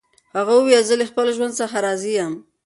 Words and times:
هغه 0.37 0.51
وویل 0.55 0.83
چې 0.83 0.87
زه 0.89 0.95
له 1.01 1.05
خپل 1.11 1.27
ژوند 1.35 1.53
څخه 1.61 1.77
راضي 1.85 2.11
یم. 2.19 2.33